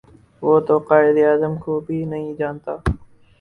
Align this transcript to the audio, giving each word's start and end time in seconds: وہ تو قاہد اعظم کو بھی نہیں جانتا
وہ 0.43 0.53
تو 0.67 0.75
قاہد 0.87 1.17
اعظم 1.23 1.53
کو 1.57 1.79
بھی 1.87 2.03
نہیں 2.05 2.33
جانتا 2.39 2.75